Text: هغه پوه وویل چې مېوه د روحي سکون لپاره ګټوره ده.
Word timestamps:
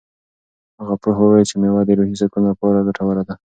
هغه 0.79 0.95
پوه 1.01 1.15
وویل 1.19 1.45
چې 1.49 1.55
مېوه 1.61 1.81
د 1.85 1.89
روحي 1.97 2.15
سکون 2.21 2.43
لپاره 2.51 2.85
ګټوره 2.87 3.23
ده. 3.27 3.35